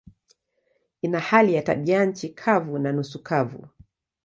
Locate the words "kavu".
2.29-2.79, 3.23-3.67